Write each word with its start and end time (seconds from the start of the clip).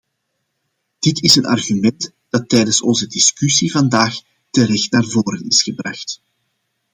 Dit 0.99 1.23
is 1.23 1.35
een 1.35 1.45
argument 1.45 2.13
dat 2.29 2.49
tijdens 2.49 2.81
onze 2.81 3.07
discussie 3.07 3.71
vandaag 3.71 4.21
terecht 4.51 4.91
naar 4.91 5.05
voren 5.05 5.45
is 5.47 5.63
gebracht. 5.63 6.21